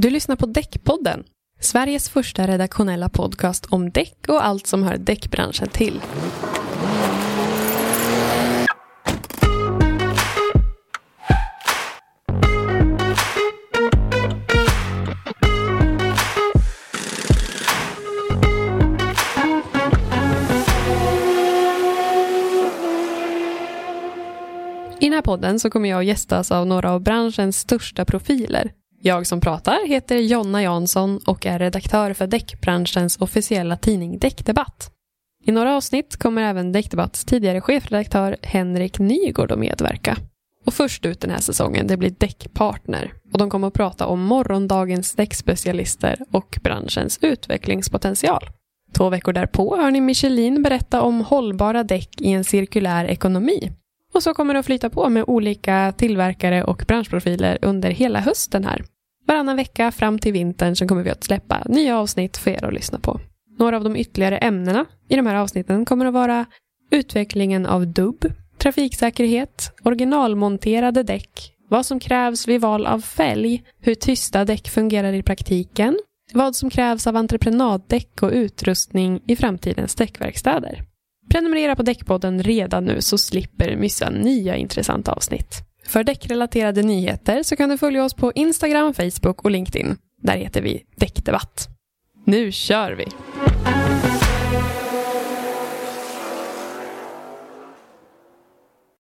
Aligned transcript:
Du 0.00 0.10
lyssnar 0.10 0.36
på 0.36 0.46
Däckpodden, 0.46 1.24
Sveriges 1.60 2.08
första 2.08 2.46
redaktionella 2.46 3.08
podcast 3.08 3.66
om 3.66 3.90
däck 3.90 4.28
och 4.28 4.44
allt 4.44 4.66
som 4.66 4.82
hör 4.82 4.96
däckbranschen 4.96 5.68
till. 5.68 6.00
I 25.00 25.04
den 25.04 25.12
här 25.12 25.22
podden 25.22 25.60
så 25.60 25.70
kommer 25.70 25.88
jag 25.88 25.98
att 25.98 26.06
gästas 26.06 26.52
av 26.52 26.66
några 26.66 26.92
av 26.92 27.02
branschens 27.02 27.58
största 27.58 28.04
profiler. 28.04 28.72
Jag 29.00 29.26
som 29.26 29.40
pratar 29.40 29.88
heter 29.88 30.16
Jonna 30.16 30.62
Jansson 30.62 31.20
och 31.26 31.46
är 31.46 31.58
redaktör 31.58 32.12
för 32.12 32.26
däckbranschens 32.26 33.16
officiella 33.20 33.76
tidning 33.76 34.18
Däckdebatt. 34.18 34.90
I 35.44 35.52
några 35.52 35.76
avsnitt 35.76 36.16
kommer 36.16 36.42
även 36.42 36.72
Däckdebatts 36.72 37.24
tidigare 37.24 37.60
chefredaktör 37.60 38.36
Henrik 38.42 38.98
Nygård 38.98 39.52
att 39.52 39.58
medverka. 39.58 40.16
Och 40.66 40.74
först 40.74 41.06
ut 41.06 41.20
den 41.20 41.30
här 41.30 41.38
säsongen 41.38 41.86
det 41.86 41.96
blir 41.96 42.14
Däckpartner 42.18 43.12
och 43.32 43.38
de 43.38 43.50
kommer 43.50 43.68
att 43.68 43.74
prata 43.74 44.06
om 44.06 44.22
morgondagens 44.22 45.14
däckspecialister 45.14 46.18
och 46.30 46.58
branschens 46.62 47.18
utvecklingspotential. 47.22 48.42
Två 48.96 49.10
veckor 49.10 49.32
därpå 49.32 49.76
hör 49.76 49.90
ni 49.90 50.00
Michelin 50.00 50.62
berätta 50.62 51.02
om 51.02 51.20
hållbara 51.20 51.84
däck 51.84 52.20
i 52.20 52.32
en 52.32 52.44
cirkulär 52.44 53.04
ekonomi 53.04 53.72
och 54.14 54.22
så 54.22 54.34
kommer 54.34 54.54
det 54.54 54.60
att 54.60 54.66
flyta 54.66 54.90
på 54.90 55.08
med 55.08 55.24
olika 55.26 55.92
tillverkare 55.96 56.64
och 56.64 56.84
branschprofiler 56.88 57.58
under 57.62 57.90
hela 57.90 58.20
hösten 58.20 58.64
här. 58.64 58.84
Varannan 59.28 59.56
vecka 59.56 59.92
fram 59.92 60.18
till 60.18 60.32
vintern 60.32 60.76
så 60.76 60.86
kommer 60.86 61.02
vi 61.02 61.10
att 61.10 61.24
släppa 61.24 61.62
nya 61.66 61.98
avsnitt 61.98 62.36
för 62.36 62.50
er 62.50 62.64
att 62.64 62.74
lyssna 62.74 62.98
på. 62.98 63.20
Några 63.58 63.76
av 63.76 63.84
de 63.84 63.96
ytterligare 63.96 64.38
ämnena 64.38 64.84
i 65.08 65.16
de 65.16 65.26
här 65.26 65.34
avsnitten 65.34 65.84
kommer 65.84 66.06
att 66.06 66.14
vara 66.14 66.46
utvecklingen 66.90 67.66
av 67.66 67.86
dubb, 67.86 68.32
trafiksäkerhet, 68.58 69.72
originalmonterade 69.84 71.02
däck, 71.02 71.52
vad 71.68 71.86
som 71.86 72.00
krävs 72.00 72.48
vid 72.48 72.60
val 72.60 72.86
av 72.86 73.00
fälg, 73.00 73.62
hur 73.80 73.94
tysta 73.94 74.44
däck 74.44 74.68
fungerar 74.68 75.12
i 75.12 75.22
praktiken, 75.22 75.98
vad 76.32 76.56
som 76.56 76.70
krävs 76.70 77.06
av 77.06 77.16
entreprenaddäck 77.16 78.22
och 78.22 78.30
utrustning 78.32 79.20
i 79.26 79.36
framtidens 79.36 79.94
däckverkstäder. 79.94 80.82
Prenumerera 81.30 81.76
på 81.76 81.82
Däckpodden 81.82 82.42
redan 82.42 82.84
nu 82.84 83.00
så 83.00 83.18
slipper 83.18 83.70
du 83.70 83.76
missa 83.76 84.10
nya 84.10 84.56
intressanta 84.56 85.12
avsnitt. 85.12 85.67
För 85.88 86.04
däckrelaterade 86.04 86.82
nyheter 86.82 87.42
så 87.42 87.56
kan 87.56 87.68
du 87.68 87.78
följa 87.78 88.04
oss 88.04 88.14
på 88.14 88.32
Instagram, 88.34 88.94
Facebook 88.94 89.44
och 89.44 89.50
LinkedIn. 89.50 89.96
Där 90.22 90.36
heter 90.36 90.62
vi 90.62 90.84
Däckdebatt. 90.96 91.68
Nu 92.26 92.52
kör 92.52 92.92
vi! 92.92 93.04